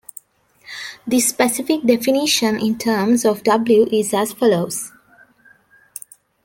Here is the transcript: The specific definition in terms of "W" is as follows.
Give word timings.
The 1.05 1.19
specific 1.19 1.83
definition 1.85 2.59
in 2.59 2.79
terms 2.79 3.23
of 3.23 3.43
"W" 3.43 3.85
is 3.91 4.15
as 4.15 4.33
follows. 4.33 4.91